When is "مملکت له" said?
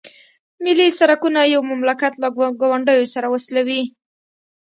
1.71-2.27